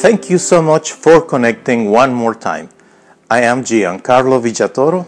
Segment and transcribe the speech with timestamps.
[0.00, 2.70] Thank you so much for connecting one more time.
[3.30, 5.06] I am Giancarlo Villatoro,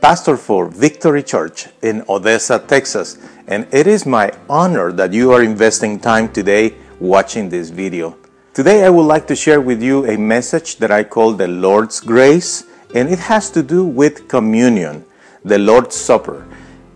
[0.00, 3.16] pastor for Victory Church in Odessa, Texas,
[3.46, 8.16] and it is my honor that you are investing time today watching this video.
[8.54, 12.00] Today I would like to share with you a message that I call the Lord's
[12.00, 15.04] Grace, and it has to do with communion,
[15.44, 16.44] the Lord's Supper.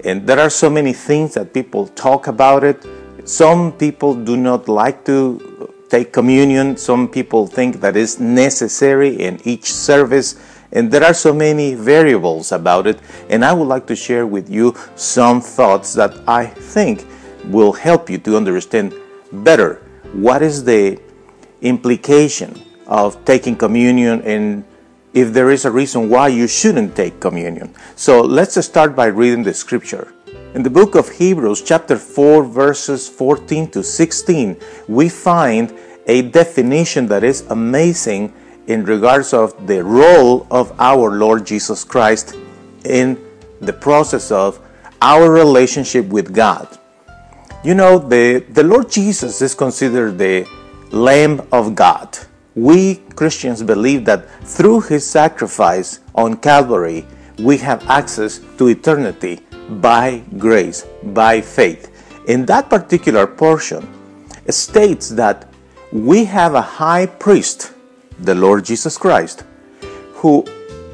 [0.03, 2.85] And there are so many things that people talk about it.
[3.27, 5.48] Some people do not like to
[5.89, 6.77] take communion.
[6.77, 10.37] Some people think that is necessary in each service.
[10.73, 13.01] And there are so many variables about it.
[13.31, 17.07] And I would like to share with you some thoughts that I think
[17.45, 18.95] will help you to understand
[19.33, 21.01] better what is the
[21.63, 24.65] implication of taking communion and
[25.15, 27.75] if there is a reason why you shouldn't take communion.
[27.97, 30.13] So let's start by reading the scripture.
[30.55, 34.57] In the book of Hebrews, chapter 4, verses 14 to 16,
[34.89, 35.75] we find
[36.09, 38.33] a definition that is amazing
[38.67, 42.35] in regards of the role of our Lord Jesus Christ
[42.85, 43.19] in
[43.61, 44.59] the process of
[45.01, 46.79] our relationship with God.
[47.63, 50.49] You know, the, the Lord Jesus is considered the
[50.91, 52.19] Lamb of God.
[52.55, 57.07] We Christians believe that through his sacrifice on Calvary,
[57.39, 61.95] we have access to eternity by grace, by faith.
[62.27, 63.87] In that particular portion,
[64.51, 65.49] states that
[65.93, 67.73] we have a high priest,
[68.19, 69.45] the Lord Jesus Christ,
[70.15, 70.45] who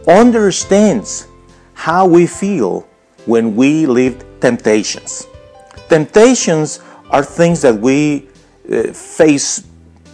[0.07, 1.27] understands
[1.73, 2.87] how we feel
[3.27, 5.27] when we live temptations.
[5.89, 8.29] Temptations are things that we
[8.71, 9.65] uh, face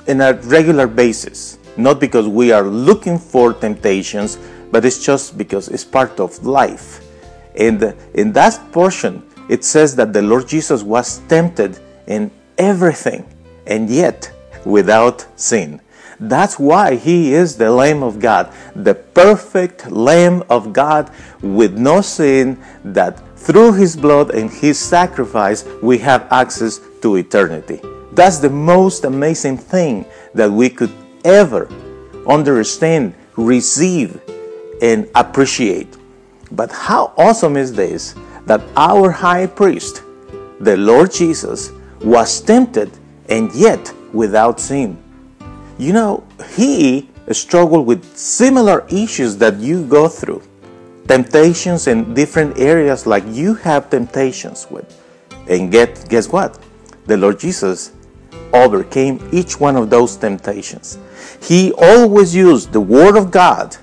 [0.07, 4.39] in a regular basis, not because we are looking for temptations,
[4.71, 7.07] but it's just because it's part of life.
[7.57, 13.27] And in that portion, it says that the Lord Jesus was tempted in everything
[13.67, 14.31] and yet
[14.65, 15.81] without sin.
[16.21, 22.03] That's why he is the Lamb of God, the perfect Lamb of God with no
[22.03, 27.81] sin, that through his blood and his sacrifice we have access to eternity.
[28.13, 30.05] That's the most amazing thing
[30.35, 30.93] that we could
[31.25, 31.69] ever
[32.29, 34.21] understand, receive,
[34.83, 35.97] and appreciate.
[36.53, 40.03] But how awesome is this that our high priest,
[40.61, 41.71] the Lord Jesus,
[42.03, 42.91] was tempted
[43.29, 44.97] and yet without sin.
[45.79, 50.43] You know, he struggled with similar issues that you go through,
[51.09, 54.87] temptations in different areas like you have temptations with.
[55.49, 56.59] And get guess what?
[57.07, 57.93] The Lord Jesus
[58.53, 60.99] overcame each one of those temptations.
[61.43, 63.77] He always used the Word of God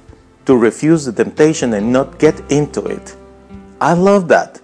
[0.45, 3.15] to refuse the temptation and not get into it.
[3.81, 4.61] I love that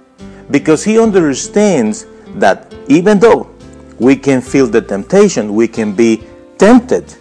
[0.50, 3.53] because he understands that even though
[4.03, 6.22] we can feel the temptation, we can be
[6.58, 7.16] tempted,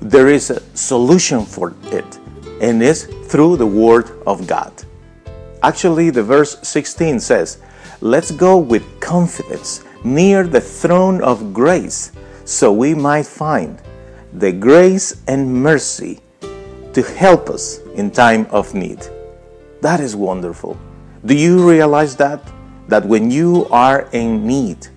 [0.00, 2.18] there is a solution for it,
[2.60, 4.72] and it's through the Word of God.
[5.64, 7.58] Actually, the verse 16 says,
[8.00, 12.12] Let's go with confidence near the throne of grace
[12.44, 13.80] so we might find
[14.34, 16.20] the grace and mercy
[16.92, 19.04] to help us in time of need.
[19.80, 20.78] That is wonderful.
[21.26, 22.40] Do you realize that?
[22.86, 24.88] That when you are in need,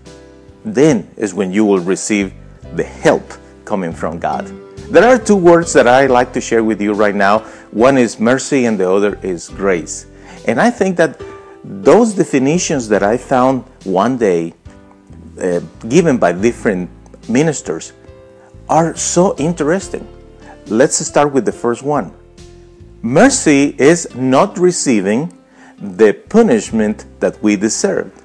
[0.65, 2.33] then is when you will receive
[2.73, 3.23] the help
[3.63, 4.45] coming from God.
[4.89, 7.39] There are two words that I like to share with you right now.
[7.71, 10.05] One is mercy and the other is grace.
[10.47, 11.21] And I think that
[11.63, 14.53] those definitions that I found one day
[15.41, 15.59] uh,
[15.89, 16.89] given by different
[17.27, 17.93] ministers
[18.69, 20.07] are so interesting.
[20.67, 22.13] Let's start with the first one.
[23.01, 25.31] Mercy is not receiving
[25.79, 28.21] the punishment that we deserved.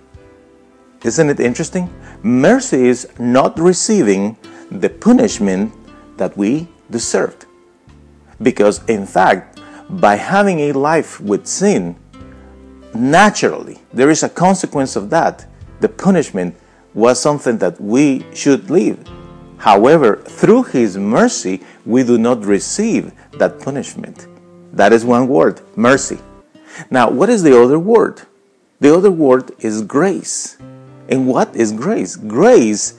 [1.04, 1.90] Isn't it interesting?
[2.22, 4.36] Mercy is not receiving
[4.70, 5.72] the punishment
[6.18, 7.46] that we deserved.
[8.42, 9.58] Because, in fact,
[9.88, 11.96] by having a life with sin,
[12.94, 15.46] naturally, there is a consequence of that.
[15.80, 16.56] The punishment
[16.92, 19.02] was something that we should live.
[19.56, 24.26] However, through His mercy, we do not receive that punishment.
[24.72, 26.18] That is one word, mercy.
[26.90, 28.22] Now, what is the other word?
[28.80, 30.58] The other word is grace.
[31.10, 32.14] And what is grace?
[32.14, 32.94] Grace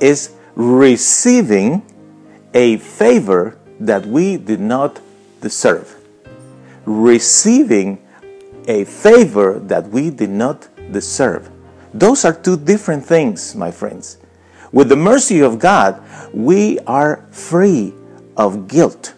[0.00, 1.82] is receiving
[2.52, 5.00] a favor that we did not
[5.40, 5.96] deserve.
[6.84, 8.04] Receiving
[8.66, 11.50] a favor that we did not deserve.
[11.94, 14.18] Those are two different things, my friends.
[14.72, 17.94] With the mercy of God, we are free
[18.36, 19.14] of guilt.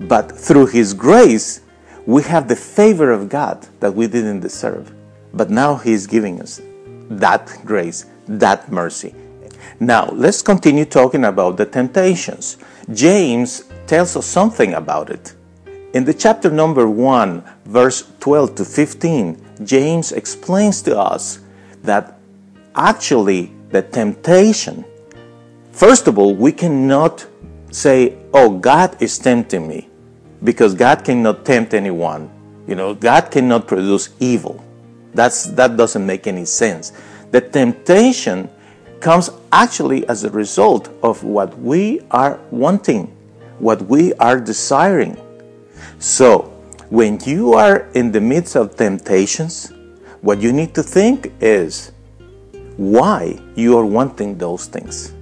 [0.00, 1.62] But through His grace,
[2.06, 4.92] we have the favor of God that we didn't deserve.
[5.32, 6.60] But now He is giving us
[7.10, 9.14] that grace, that mercy.
[9.80, 12.56] Now, let's continue talking about the temptations.
[12.92, 15.34] James tells us something about it.
[15.92, 21.40] In the chapter number 1, verse 12 to 15, James explains to us
[21.82, 22.18] that
[22.74, 24.84] actually the temptation,
[25.72, 27.26] first of all, we cannot
[27.70, 29.88] say, Oh, God is tempting me,
[30.44, 32.30] because God cannot tempt anyone.
[32.66, 34.62] You know, God cannot produce evil.
[35.16, 36.92] That's, that doesn't make any sense.
[37.30, 38.50] The temptation
[39.00, 43.16] comes actually as a result of what we are wanting,
[43.58, 45.16] what we are desiring.
[45.98, 46.52] So,
[46.90, 49.72] when you are in the midst of temptations,
[50.20, 51.92] what you need to think is
[52.76, 55.14] why you are wanting those things.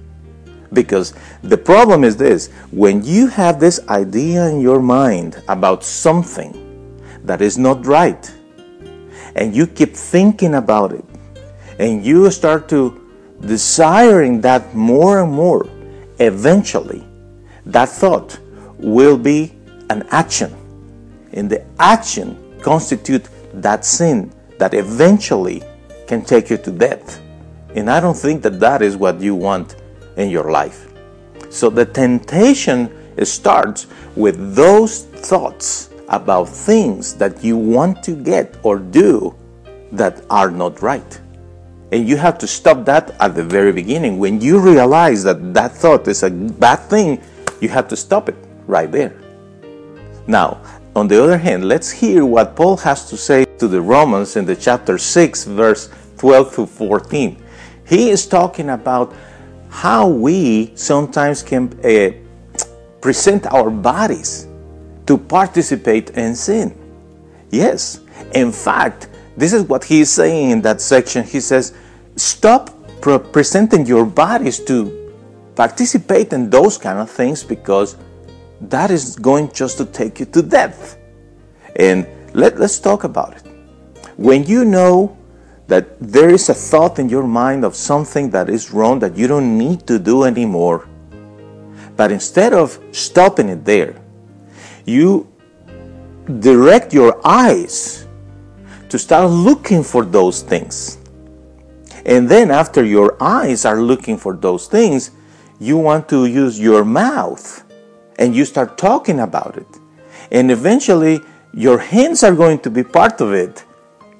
[0.73, 6.51] Because the problem is this when you have this idea in your mind about something
[7.23, 8.31] that is not right,
[9.35, 11.05] and you keep thinking about it,
[11.79, 13.01] and you start to
[13.41, 15.67] desiring that more and more,
[16.19, 17.03] eventually
[17.65, 18.39] that thought
[18.77, 19.53] will be
[19.89, 20.55] an action.
[21.33, 25.63] And the action constitute that sin that eventually
[26.07, 27.21] can take you to death.
[27.75, 29.75] And I don't think that that is what you want
[30.15, 30.93] in your life.
[31.49, 32.89] So the temptation
[33.23, 39.35] starts with those thoughts about things that you want to get or do
[39.91, 41.21] that are not right.
[41.91, 44.17] And you have to stop that at the very beginning.
[44.17, 47.21] When you realize that that thought is a bad thing,
[47.61, 48.35] you have to stop it
[48.67, 49.15] right there.
[50.27, 50.61] Now,
[50.95, 54.45] on the other hand, let's hear what Paul has to say to the Romans in
[54.45, 57.43] the chapter 6, verse 12 to 14.
[57.87, 59.13] He is talking about
[59.69, 62.11] how we sometimes can uh,
[63.01, 64.47] present our bodies
[65.07, 66.75] to participate in sin.
[67.51, 68.01] Yes,
[68.33, 71.23] in fact, this is what he is saying in that section.
[71.23, 71.73] He says,
[72.15, 72.69] Stop
[73.01, 75.13] pre- presenting your bodies to
[75.55, 77.97] participate in those kind of things because
[78.61, 80.97] that is going just to take you to death.
[81.75, 83.43] And let, let's talk about it.
[84.17, 85.17] When you know
[85.67, 89.27] that there is a thought in your mind of something that is wrong that you
[89.27, 90.87] don't need to do anymore,
[91.97, 93.95] but instead of stopping it there,
[94.85, 95.27] you
[96.39, 98.07] direct your eyes
[98.89, 100.97] to start looking for those things.
[102.05, 105.11] And then, after your eyes are looking for those things,
[105.59, 107.63] you want to use your mouth
[108.19, 109.67] and you start talking about it.
[110.31, 111.21] And eventually,
[111.53, 113.63] your hands are going to be part of it.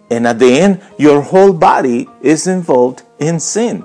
[0.09, 3.83] And at the end, your whole body is involved in sin.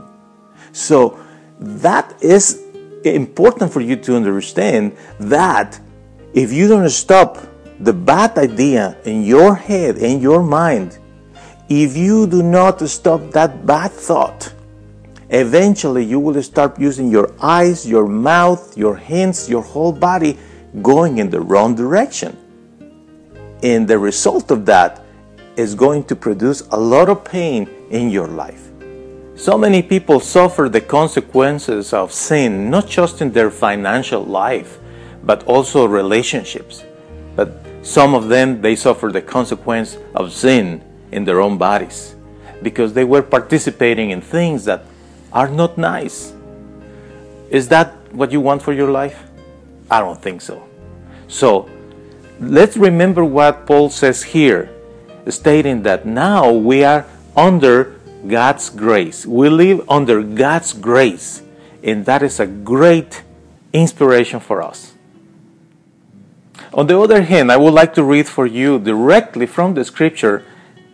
[0.72, 1.18] So,
[1.58, 2.62] that is
[3.04, 5.78] important for you to understand that
[6.32, 7.38] if you don't stop
[7.80, 10.98] the bad idea in your head, in your mind,
[11.68, 14.52] if you do not stop that bad thought,
[15.30, 20.38] eventually you will start using your eyes, your mouth, your hands, your whole body
[20.82, 22.36] going in the wrong direction.
[23.62, 25.02] And the result of that
[25.56, 28.68] is going to produce a lot of pain in your life.
[29.34, 34.78] So many people suffer the consequences of sin, not just in their financial life,
[35.24, 36.84] but also relationships.
[37.36, 37.52] But
[37.82, 40.82] some of them, they suffer the consequence of sin
[41.12, 42.14] in their own bodies
[42.62, 44.84] because they were participating in things that
[45.32, 46.34] are not nice.
[47.50, 49.22] Is that what you want for your life?
[49.90, 50.62] I don't think so.
[51.28, 51.68] So,
[52.38, 54.70] let's remember what Paul says here,
[55.28, 59.24] stating that now we are under God's grace.
[59.24, 61.42] We live under God's grace,
[61.82, 63.22] and that is a great
[63.72, 64.92] inspiration for us.
[66.72, 70.44] On the other hand, I would like to read for you directly from the scripture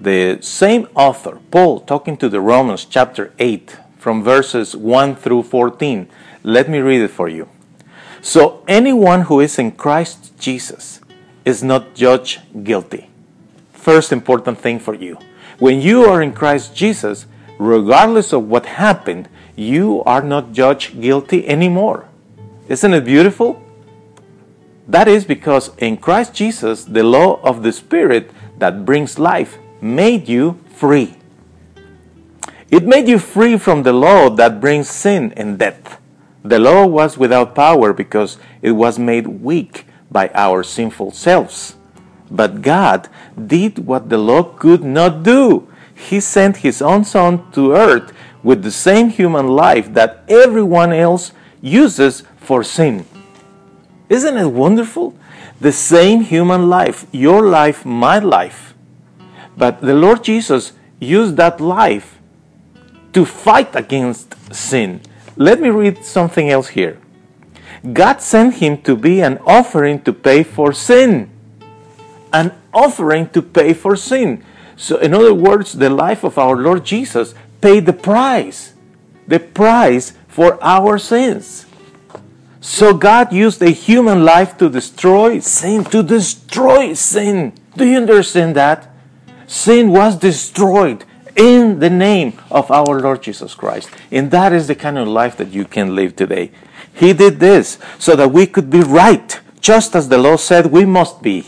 [0.00, 6.09] the same author, Paul, talking to the Romans, chapter 8, from verses 1 through 14.
[6.42, 7.50] Let me read it for you.
[8.23, 11.00] So, anyone who is in Christ Jesus
[11.45, 13.11] is not judged guilty.
[13.73, 15.18] First important thing for you.
[15.59, 17.26] When you are in Christ Jesus,
[17.59, 22.09] regardless of what happened, you are not judged guilty anymore.
[22.66, 23.62] Isn't it beautiful?
[24.88, 30.28] That is because in Christ Jesus, the law of the Spirit that brings life made
[30.28, 31.16] you free.
[32.71, 36.00] It made you free from the law that brings sin and death.
[36.45, 41.76] The law was without power because it was made weak by our sinful selves.
[42.31, 45.69] But God did what the law could not do.
[45.95, 48.12] He sent His own Son to earth
[48.43, 53.05] with the same human life that everyone else uses for sin.
[54.09, 55.15] Isn't it wonderful?
[55.61, 58.75] The same human life, your life, my life.
[59.57, 62.19] But the Lord Jesus used that life
[63.13, 65.01] to fight against sin,
[65.37, 66.99] let me read something else here.
[67.93, 71.31] God sent him to be an offering to pay for sin.
[72.33, 74.45] An offering to pay for sin.
[74.77, 78.75] So, in other words, the life of our Lord Jesus paid the price,
[79.27, 81.65] the price for our sins.
[82.66, 87.52] So, God used a human life to destroy sin, to destroy sin.
[87.76, 88.90] Do you understand that?
[89.46, 91.04] Sin was destroyed
[91.37, 93.88] in the name of our Lord Jesus Christ.
[94.11, 96.50] And that is the kind of life that you can live today.
[96.92, 100.85] He did this so that we could be right, just as the law said we
[100.85, 101.46] must be.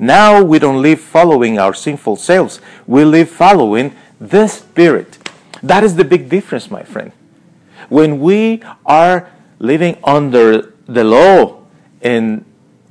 [0.00, 5.16] Now we don't live following our sinful selves, we live following the Spirit.
[5.62, 7.12] That is the big difference, my friend.
[7.88, 11.62] When we are living under the law
[12.02, 12.44] and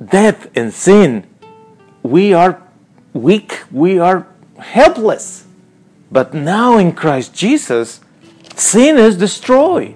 [0.04, 1.26] death and sin,
[2.04, 2.62] we are
[3.14, 5.46] weak, we are helpless.
[6.12, 8.00] But now in Christ Jesus,
[8.56, 9.96] sin is destroyed,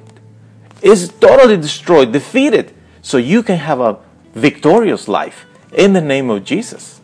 [0.81, 2.73] is totally destroyed, defeated.
[3.01, 3.99] So you can have a
[4.33, 7.01] victorious life in the name of Jesus.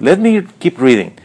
[0.00, 1.18] Let me keep reading.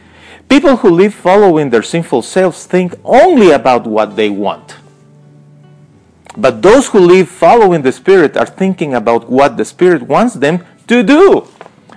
[0.48, 4.76] People who live following their sinful selves think only about what they want.
[6.36, 10.64] But those who live following the Spirit are thinking about what the Spirit wants them
[10.86, 11.48] to do.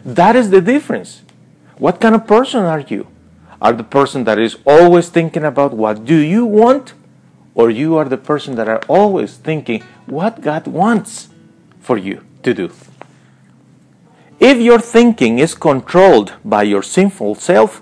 [0.05, 1.23] That is the difference.
[1.77, 3.07] What kind of person are you?
[3.61, 6.93] Are the person that is always thinking about what do you want?
[7.53, 11.27] Or you are the person that are always thinking what God wants
[11.81, 12.71] for you to do?
[14.39, 17.81] If your thinking is controlled by your sinful self,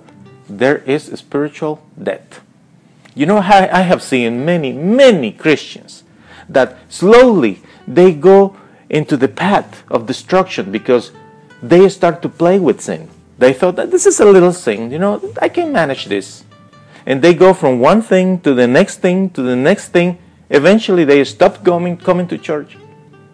[0.50, 2.42] there is spiritual death.
[3.14, 6.04] You know, I have seen many, many Christians
[6.50, 8.56] that slowly they go
[8.89, 11.12] into the path of destruction because
[11.62, 13.10] they start to play with sin.
[13.38, 16.44] They thought that this is a little thing, you know, I can manage this.
[17.06, 20.18] And they go from one thing to the next thing to the next thing.
[20.50, 22.77] Eventually, they stop coming, coming to church.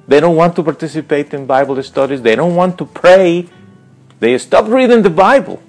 [0.08, 2.22] They don't want to participate in Bible studies.
[2.22, 3.48] They don't want to pray.
[4.20, 5.62] They stop reading the Bible.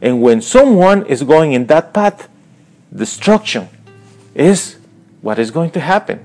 [0.00, 2.28] And when someone is going in that path,
[2.94, 3.68] destruction
[4.34, 4.77] is
[5.20, 6.24] what is going to happen.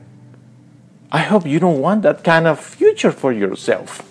[1.11, 4.01] I hope you don't want that kind of future for yourself.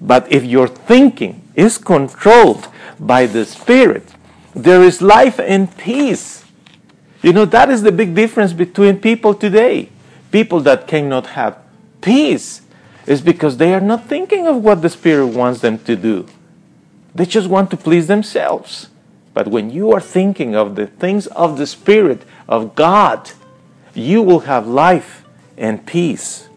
[0.00, 2.68] But if your thinking is controlled
[2.98, 4.14] by the Spirit,
[4.54, 6.44] there is life and peace.
[7.22, 9.90] You know, that is the big difference between people today.
[10.32, 11.58] People that cannot have
[12.00, 12.62] peace
[13.06, 16.26] is because they are not thinking of what the Spirit wants them to do.
[17.14, 18.88] They just want to please themselves.
[19.34, 23.32] But when you are thinking of the things of the Spirit, of God,
[23.94, 25.24] you will have life
[25.56, 26.48] and peace.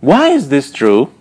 [0.00, 1.12] Why is this true?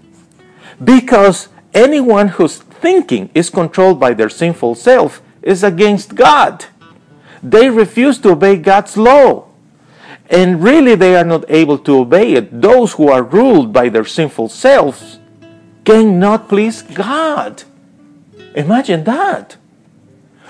[0.84, 6.66] Because anyone whose thinking is controlled by their sinful self is against God.
[7.42, 9.48] They refuse to obey God's law.
[10.30, 12.62] And really, they are not able to obey it.
[12.62, 15.20] Those who are ruled by their sinful selves
[15.86, 17.64] cannot please God.
[18.54, 19.56] Imagine that.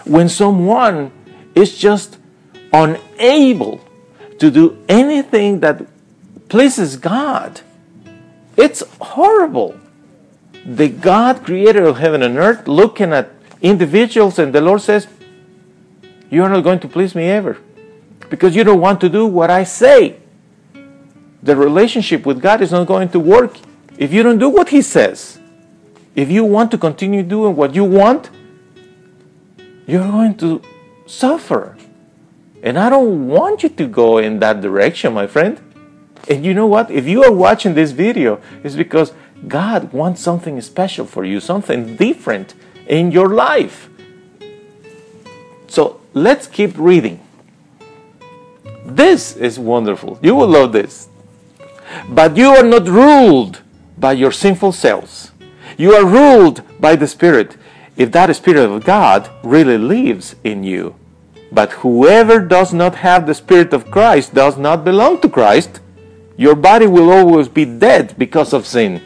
[0.03, 1.11] When someone
[1.53, 2.17] is just
[2.73, 3.86] unable
[4.39, 5.85] to do anything that
[6.49, 7.61] pleases God,
[8.55, 9.79] it's horrible.
[10.65, 15.07] The God, creator of heaven and earth, looking at individuals, and the Lord says,
[16.29, 17.57] You are not going to please me ever
[18.29, 20.17] because you don't want to do what I say.
[21.41, 23.57] The relationship with God is not going to work
[23.97, 25.39] if you don't do what He says.
[26.15, 28.29] If you want to continue doing what you want,
[29.85, 30.61] you're going to
[31.05, 31.76] suffer.
[32.67, 35.57] And I don't want you to go in that direction, my friend.
[36.29, 36.91] And you know what?
[36.91, 39.13] If you are watching this video, it's because
[39.47, 42.55] God wants something special for you, something different
[42.85, 43.89] in your life.
[45.69, 47.21] So let's keep reading.
[48.85, 50.19] This is wonderful.
[50.21, 51.07] You will love this.
[52.09, 53.61] But you are not ruled
[53.97, 55.31] by your sinful selves.
[55.77, 57.55] You are ruled by the Spirit,
[57.95, 60.95] if that Spirit of God really lives in you.
[61.51, 65.79] But whoever does not have the Spirit of Christ does not belong to Christ.
[66.35, 69.01] Your body will always be dead because of sin.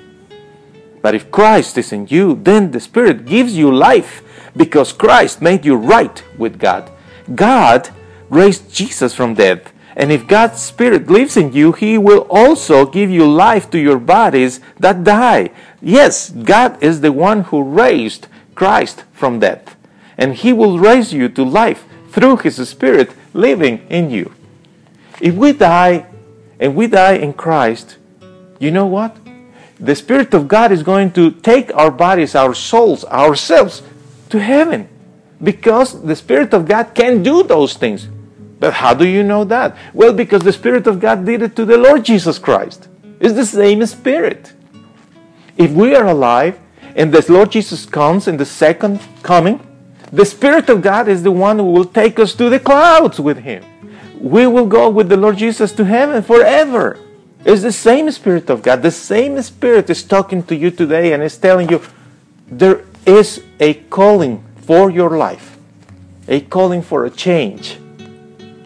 [1.01, 4.23] But if Christ is in you, then the Spirit gives you life
[4.55, 6.91] because Christ made you right with God.
[7.33, 7.89] God
[8.29, 9.71] raised Jesus from death.
[9.95, 13.99] And if God's Spirit lives in you, He will also give you life to your
[13.99, 15.51] bodies that die.
[15.81, 19.75] Yes, God is the one who raised Christ from death.
[20.17, 24.31] And He will raise you to life through His Spirit living in you.
[25.19, 26.05] If we die
[26.59, 27.97] and we die in Christ,
[28.59, 29.17] you know what?
[29.79, 33.81] The Spirit of God is going to take our bodies, our souls, ourselves
[34.29, 34.87] to heaven
[35.41, 38.07] because the Spirit of God can do those things
[38.61, 39.75] But how do you know that?
[39.91, 42.89] Well, because the Spirit of God did it to the Lord Jesus Christ.
[43.19, 44.53] It's the same Spirit.
[45.57, 46.59] If we are alive
[46.95, 49.59] and the Lord Jesus comes in the second coming,
[50.11, 53.39] the Spirit of God is the one who will take us to the clouds with
[53.39, 53.63] Him.
[54.19, 56.99] We will go with the Lord Jesus to heaven forever.
[57.45, 58.81] It's the same Spirit of God.
[58.81, 61.81] The same Spirit is talking to you today and is telling you
[62.47, 65.57] there is a calling for your life,
[66.27, 67.79] a calling for a change.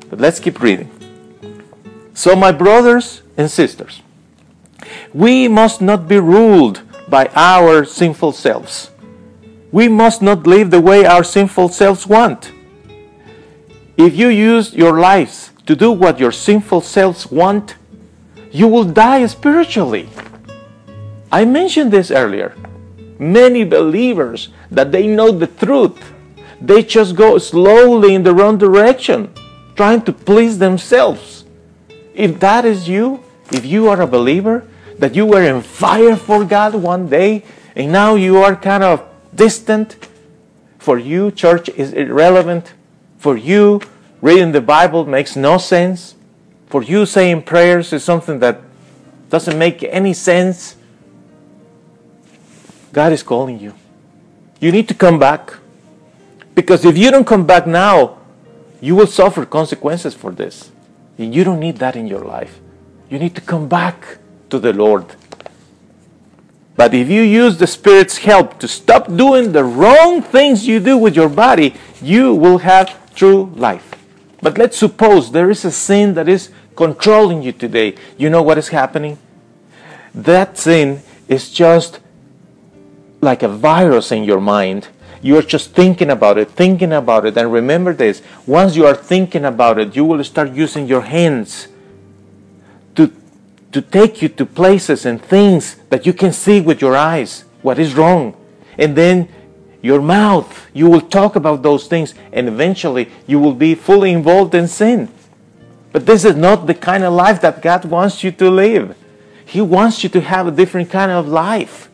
[0.10, 0.92] But let's keep reading.
[2.14, 4.02] So, my brothers and sisters,
[5.14, 8.90] we must not be ruled by our sinful selves.
[9.72, 12.52] We must not live the way our sinful selves want.
[13.98, 17.76] If you use your lives to do what your sinful selves want,
[18.52, 20.10] you will die spiritually.
[21.32, 22.56] I mentioned this earlier.
[23.20, 26.14] Many believers that they know the truth,
[26.62, 29.34] they just go slowly in the wrong direction,
[29.76, 31.46] trying to please themselves.
[32.14, 34.68] If that is you, if you are a believer,
[35.00, 37.44] that you were in fire for God one day,
[37.76, 39.04] and now you are kind of
[39.36, 40.08] distant,
[40.78, 42.74] for you, church is irrelevant.
[43.18, 43.82] For you,
[44.22, 46.16] reading the Bible makes no sense
[46.76, 48.60] for you saying prayers is something that
[49.30, 50.76] doesn't make any sense,
[52.92, 53.74] God is calling you.
[54.60, 55.54] You need to come back.
[56.54, 58.18] Because if you don't come back now,
[58.82, 60.70] you will suffer consequences for this.
[61.18, 62.60] And you don't need that in your life.
[63.10, 64.18] You need to come back
[64.50, 65.06] to the Lord.
[66.76, 70.98] But if you use the Spirit's help to stop doing the wrong things you do
[70.98, 73.96] with your body, you will have true life.
[74.42, 77.96] But let's suppose there is a sin that is controlling you today.
[78.18, 79.18] You know what is happening?
[80.14, 82.00] That sin is just
[83.22, 84.90] like a virus in your mind.
[85.22, 87.38] You are just thinking about it, thinking about it.
[87.38, 91.70] And remember this once you are thinking about it, you will start using your hands
[93.76, 97.78] to take you to places and things that you can see with your eyes what
[97.78, 98.34] is wrong.
[98.78, 99.28] And then
[99.82, 104.56] your mouth, you will talk about those things, and eventually you will be fully involved
[104.56, 105.10] in sin.
[105.92, 108.96] But this is not the kind of life that God wants you to live.
[109.46, 111.90] He wants you to have a different kind of life.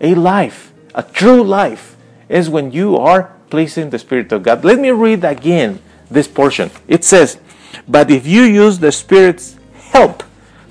[0.00, 1.96] A life, a true life,
[2.28, 4.64] is when you are pleasing the Spirit of God.
[4.64, 5.78] Let me read again
[6.10, 6.68] this portion.
[6.88, 7.38] It says,
[7.86, 9.56] But if you use the Spirit's
[9.92, 10.24] help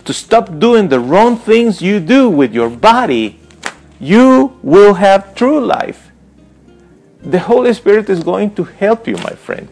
[0.10, 3.40] to stop doing the wrong things you do with your body,
[4.00, 6.10] you will have true life
[7.22, 9.68] the Holy Spirit is going to help you, my friend.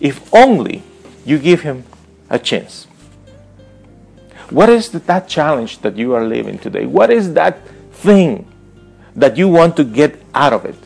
[0.00, 0.82] If only
[1.24, 1.84] you give Him
[2.30, 2.86] a chance.
[4.50, 6.86] What is that challenge that you are living today?
[6.86, 8.46] What is that thing
[9.16, 10.76] that you want to get out of it?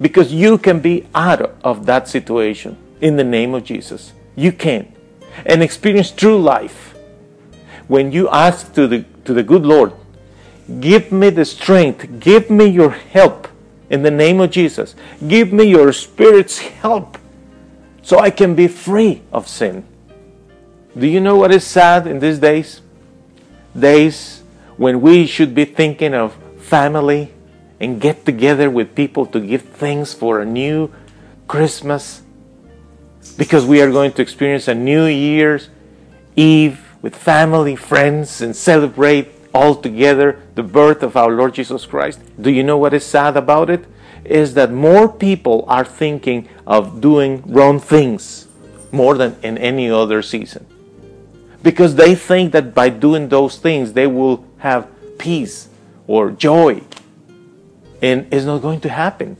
[0.00, 4.12] Because you can be out of that situation in the name of Jesus.
[4.34, 4.92] You can.
[5.44, 6.95] And experience true life.
[7.88, 9.92] When you ask to the, to the good Lord,
[10.80, 13.48] give me the strength, give me your help
[13.90, 14.94] in the name of Jesus.
[15.26, 17.18] Give me your Spirit's help
[18.02, 19.84] so I can be free of sin.
[20.96, 22.80] Do you know what is sad in these days?
[23.78, 24.42] Days
[24.76, 27.32] when we should be thinking of family
[27.80, 30.90] and get together with people to give thanks for a new
[31.46, 32.22] Christmas
[33.36, 35.68] because we are going to experience a new year's
[36.36, 42.18] eve with family, friends, and celebrate all together the birth of our Lord Jesus Christ.
[42.40, 43.84] Do you know what is sad about it?
[44.24, 48.48] Is that more people are thinking of doing wrong things
[48.90, 50.66] more than in any other season.
[51.62, 55.68] Because they think that by doing those things they will have peace
[56.08, 56.82] or joy.
[58.02, 59.36] And it's not going to happen.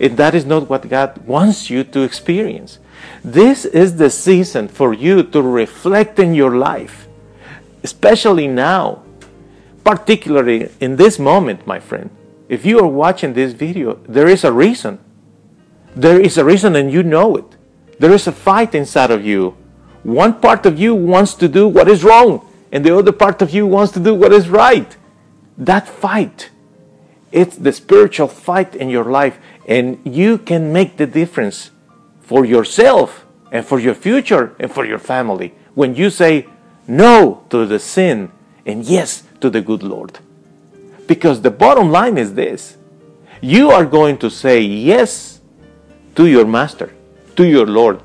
[0.00, 2.80] And that is not what God wants you to experience.
[3.24, 7.06] This is the season for you to reflect in your life,
[7.82, 9.02] especially now
[9.84, 12.10] particularly in this moment, my friend,
[12.48, 14.98] if you are watching this video, there is a reason.
[15.94, 17.56] There is a reason, and you know it.
[17.98, 19.56] There is a fight inside of you.
[20.02, 23.50] One part of you wants to do what is wrong, and the other part of
[23.50, 24.96] you wants to do what is right.
[25.58, 26.50] That fight,
[27.30, 31.70] it's the spiritual fight in your life, and you can make the difference
[32.22, 36.46] for yourself and for your future and for your family when you say
[36.86, 38.30] no to the sin
[38.66, 40.18] and yes to the good Lord.
[41.06, 42.76] Because the bottom line is this
[43.40, 45.40] you are going to say yes
[46.14, 46.92] to your master,
[47.36, 48.00] to your Lord.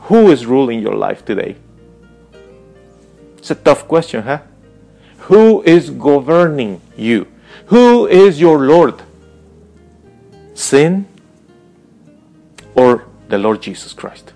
[0.00, 1.56] Who is ruling your life today?
[3.38, 4.40] It's a tough question, huh?
[5.28, 7.26] Who is governing you?
[7.66, 9.02] Who is your Lord?
[10.52, 11.06] Sin
[12.74, 13.03] or
[13.34, 14.32] the Lord Jesus Christ?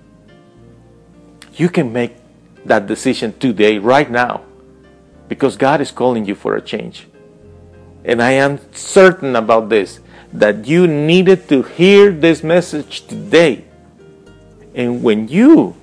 [1.58, 2.14] you can make
[2.64, 4.42] that decision today, right now,
[5.28, 7.06] because God is calling you for a change.
[8.04, 10.00] And I am certain about this
[10.32, 13.64] that you needed to hear this message today.
[14.74, 15.74] And when you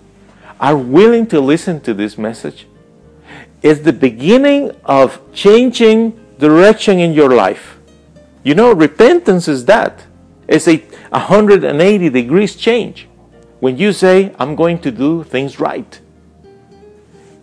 [0.60, 2.68] are willing to listen to this message,
[3.62, 7.78] it's the beginning of changing direction in your life.
[8.44, 10.04] You know, repentance is that.
[10.48, 13.08] It's a 180 degrees change.
[13.60, 16.00] When you say, I'm going to do things right.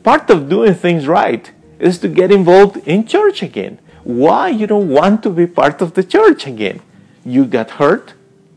[0.03, 3.79] Part of doing things right is to get involved in church again.
[4.05, 6.81] Why you don't want to be part of the church again?
[7.25, 8.15] You got hurt?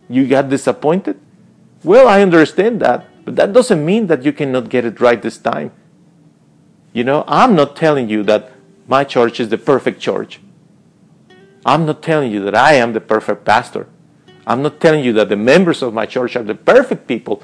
[0.09, 1.19] You got disappointed?
[1.83, 5.37] Well, I understand that, but that doesn't mean that you cannot get it right this
[5.37, 5.71] time.
[6.93, 8.51] You know, I'm not telling you that
[8.87, 10.39] my church is the perfect church.
[11.65, 13.87] I'm not telling you that I am the perfect pastor.
[14.47, 17.43] I'm not telling you that the members of my church are the perfect people.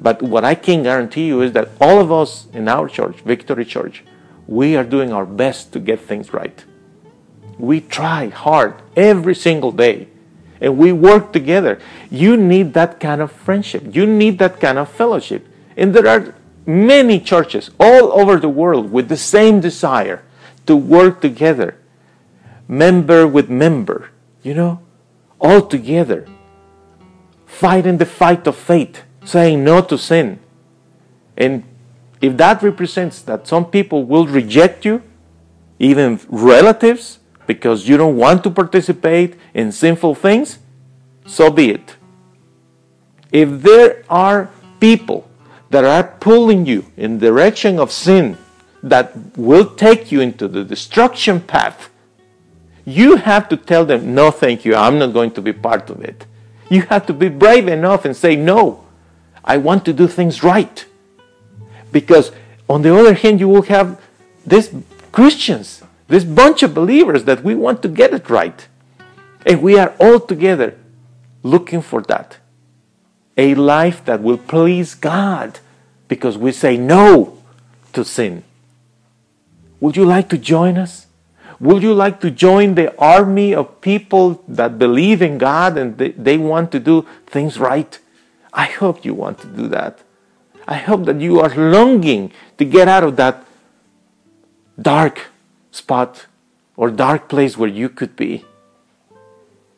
[0.00, 3.64] But what I can guarantee you is that all of us in our church, Victory
[3.64, 4.02] Church,
[4.46, 6.64] we are doing our best to get things right.
[7.58, 10.08] We try hard every single day
[10.60, 11.80] and we work together.
[12.10, 13.94] You need that kind of friendship.
[13.94, 15.46] You need that kind of fellowship.
[15.76, 16.34] And there are
[16.66, 20.22] many churches all over the world with the same desire
[20.66, 21.78] to work together,
[22.68, 24.10] member with member,
[24.42, 24.80] you know,
[25.42, 26.26] all together,
[27.44, 30.38] fighting the fight of faith, saying no to sin.
[31.36, 31.64] And
[32.20, 35.02] if that represents that some people will reject you,
[35.78, 40.58] even relatives, because you don't want to participate in sinful things,
[41.26, 41.96] so be it.
[43.32, 45.28] If there are people
[45.70, 48.38] that are pulling you in the direction of sin
[48.82, 51.90] that will take you into the destruction path,
[52.84, 56.02] you have to tell them, no, thank you, I'm not going to be part of
[56.02, 56.26] it.
[56.70, 58.84] You have to be brave enough and say, no,
[59.44, 60.84] I want to do things right.
[61.90, 62.32] Because
[62.68, 64.00] on the other hand, you will have
[64.46, 64.74] these
[65.12, 68.66] Christians, this bunch of believers that we want to get it right.
[69.44, 70.78] And we are all together
[71.42, 72.38] looking for that.
[73.36, 75.60] A life that will please God
[76.08, 77.42] because we say no
[77.92, 78.44] to sin.
[79.80, 81.06] Would you like to join us?
[81.62, 86.36] Would you like to join the army of people that believe in God and they,
[86.36, 88.00] want to do things right?
[88.52, 90.00] I hope you want to do that.
[90.66, 93.46] I hope that you are longing to get out of that
[94.80, 95.26] dark
[95.70, 96.26] spot
[96.76, 98.44] or dark place where you could be.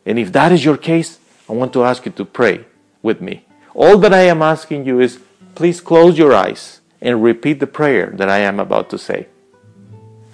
[0.07, 1.19] And if that is your case,
[1.51, 2.65] I want to ask you to pray
[3.03, 3.45] with me.
[3.75, 5.21] All that I am asking you is
[5.55, 9.27] please close your eyes and repeat the prayer that I am about to say.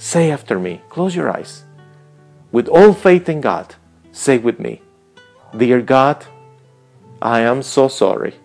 [0.00, 1.64] Say after me, close your eyes.
[2.50, 3.74] With all faith in God,
[4.12, 4.80] say with me,
[5.54, 6.24] Dear God,
[7.20, 8.36] I am so sorry.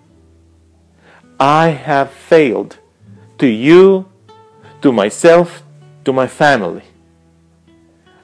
[1.40, 2.80] I have failed
[3.38, 4.06] to you,
[4.82, 5.64] to myself,
[6.04, 6.84] to my family.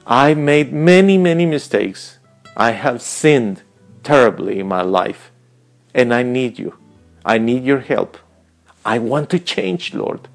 [0.06, 2.18] I made many, many mistakes.
[2.54, 3.62] I have sinned
[4.02, 5.32] terribly in my life.
[5.94, 6.76] And I need you.
[7.24, 8.18] I need your help.
[8.84, 10.28] I want to change, Lord,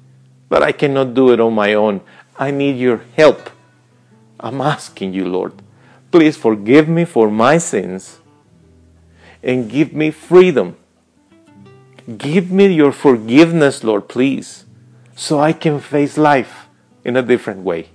[0.48, 2.00] but I cannot do it on my own.
[2.38, 3.50] I need your help.
[4.38, 5.52] I'm asking you, Lord,
[6.12, 8.20] please forgive me for my sins
[9.42, 10.76] and give me freedom.
[12.16, 14.64] Give me your forgiveness, Lord, please,
[15.16, 16.68] so I can face life
[17.04, 17.88] in a different way.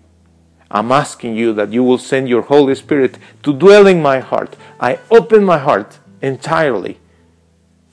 [0.69, 4.55] I'm asking you that you will send your Holy Spirit to dwell in my heart.
[4.79, 6.99] I open my heart entirely,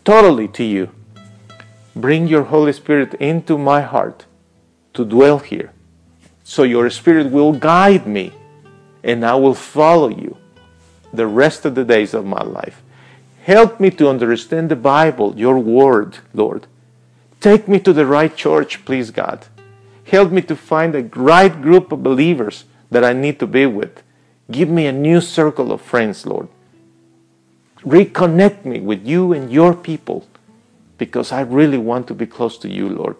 [0.05, 0.91] totally to you.
[1.95, 4.25] Bring your Holy Spirit into my heart
[4.95, 5.73] to dwell here.
[6.51, 8.33] So your Spirit will guide me
[9.05, 10.37] and I will follow you
[11.13, 12.83] the rest of the days of my life.
[13.45, 16.67] Help me to understand the Bible, your word, Lord.
[17.39, 19.47] Take me to the right church, please, God.
[20.03, 24.03] Help me to find a right group of believers that I need to be with.
[24.51, 26.49] Give me a new circle of friends, Lord.
[27.83, 30.27] Reconnect me with you and your people
[30.99, 33.15] because I really want to be close to you, Lord.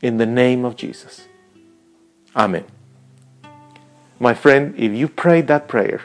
[0.00, 1.26] In the name of Jesus.
[2.34, 2.64] Amen.
[4.18, 6.02] My friend, if you prayed that prayer,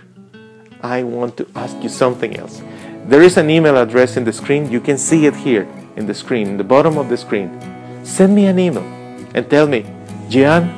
[0.82, 2.62] I want to ask you something else.
[3.08, 4.72] There is an email address in the screen.
[4.72, 7.52] You can see it here in the screen, in the bottom of the screen.
[8.04, 8.84] Send me an email
[9.34, 9.86] and tell me,
[10.30, 10.70] Gian,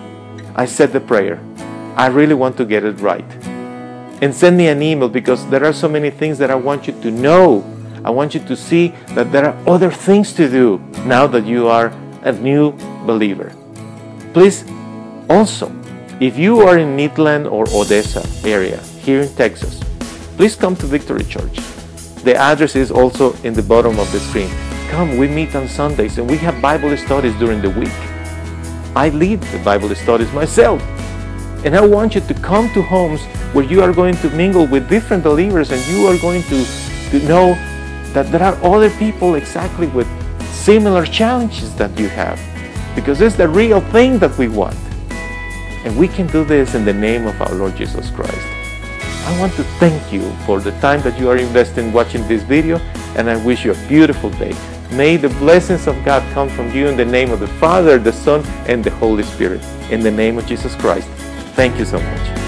[0.56, 1.40] I said the prayer.
[1.96, 3.26] I really want to get it right.
[4.22, 6.94] And send me an email because there are so many things that I want you
[7.02, 7.64] to know.
[8.04, 11.68] I want you to see that there are other things to do now that you
[11.68, 12.72] are a new
[13.06, 13.54] believer.
[14.34, 14.64] Please,
[15.30, 15.72] also,
[16.20, 19.80] if you are in Midland or Odessa area here in Texas,
[20.38, 21.60] please come to Victory Church.
[22.24, 24.50] The address is also in the bottom of the screen.
[24.90, 27.98] come, we meet on Sundays and we have Bible studies during the week.
[28.96, 30.82] I lead the Bible studies myself.
[31.66, 33.22] And I want you to come to homes
[33.54, 36.66] where you are going to mingle with different believers and you are going to,
[37.12, 37.54] to know
[38.14, 40.08] that there are other people exactly with
[40.52, 42.40] similar challenges that you have.
[42.96, 44.78] Because it's the real thing that we want.
[45.88, 48.46] And we can do this in the name of our Lord Jesus Christ.
[49.26, 52.78] I want to thank you for the time that you are investing watching this video
[53.16, 54.54] and I wish you a beautiful day.
[54.92, 58.12] May the blessings of God come from you in the name of the Father, the
[58.12, 59.64] Son, and the Holy Spirit.
[59.90, 61.08] In the name of Jesus Christ.
[61.56, 62.47] Thank you so much.